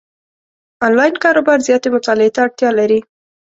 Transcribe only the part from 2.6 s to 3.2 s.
لري،